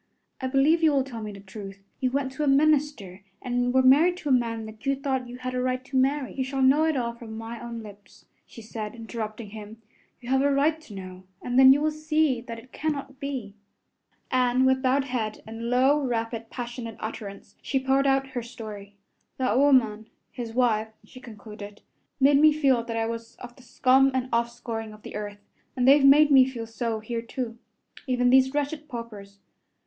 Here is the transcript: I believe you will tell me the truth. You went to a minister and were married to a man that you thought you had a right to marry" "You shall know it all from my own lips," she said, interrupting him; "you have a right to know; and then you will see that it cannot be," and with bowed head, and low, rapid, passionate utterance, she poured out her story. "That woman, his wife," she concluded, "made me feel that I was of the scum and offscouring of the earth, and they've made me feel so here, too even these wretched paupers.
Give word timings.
I 0.41 0.47
believe 0.47 0.81
you 0.81 0.93
will 0.93 1.03
tell 1.03 1.21
me 1.21 1.31
the 1.31 1.39
truth. 1.39 1.83
You 1.99 2.09
went 2.09 2.31
to 2.31 2.43
a 2.43 2.47
minister 2.47 3.21
and 3.39 3.71
were 3.71 3.83
married 3.83 4.17
to 4.17 4.29
a 4.29 4.31
man 4.31 4.65
that 4.65 4.83
you 4.83 4.95
thought 4.95 5.27
you 5.27 5.37
had 5.37 5.53
a 5.53 5.61
right 5.61 5.85
to 5.85 5.95
marry" 5.95 6.33
"You 6.33 6.43
shall 6.43 6.63
know 6.63 6.85
it 6.85 6.97
all 6.97 7.13
from 7.13 7.37
my 7.37 7.59
own 7.63 7.83
lips," 7.83 8.25
she 8.47 8.63
said, 8.63 8.95
interrupting 8.95 9.51
him; 9.51 9.79
"you 10.19 10.27
have 10.31 10.41
a 10.41 10.51
right 10.51 10.81
to 10.81 10.95
know; 10.95 11.25
and 11.43 11.59
then 11.59 11.71
you 11.71 11.79
will 11.81 11.91
see 11.91 12.41
that 12.41 12.57
it 12.57 12.71
cannot 12.71 13.19
be," 13.19 13.53
and 14.31 14.65
with 14.65 14.81
bowed 14.81 15.03
head, 15.03 15.43
and 15.45 15.69
low, 15.69 16.01
rapid, 16.03 16.49
passionate 16.49 16.97
utterance, 16.99 17.55
she 17.61 17.79
poured 17.79 18.07
out 18.07 18.29
her 18.29 18.41
story. 18.41 18.95
"That 19.37 19.59
woman, 19.59 20.09
his 20.31 20.51
wife," 20.55 20.87
she 21.05 21.19
concluded, 21.19 21.83
"made 22.19 22.39
me 22.41 22.51
feel 22.51 22.83
that 22.85 22.97
I 22.97 23.05
was 23.05 23.35
of 23.35 23.55
the 23.55 23.61
scum 23.61 24.09
and 24.15 24.29
offscouring 24.33 24.93
of 24.95 25.03
the 25.03 25.15
earth, 25.15 25.45
and 25.75 25.87
they've 25.87 26.03
made 26.03 26.31
me 26.31 26.43
feel 26.49 26.65
so 26.65 27.01
here, 27.01 27.21
too 27.21 27.59
even 28.07 28.31
these 28.31 28.55
wretched 28.55 28.89
paupers. 28.89 29.37